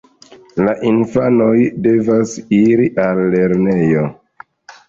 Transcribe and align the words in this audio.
La 0.67 0.71
infanoj 0.91 1.51
devas 1.89 2.33
iri 2.61 2.89
al 3.05 3.23
lernejo. 3.37 4.09